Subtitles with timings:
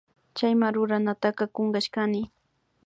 [0.37, 2.21] Chayma ruranataka kunkashkani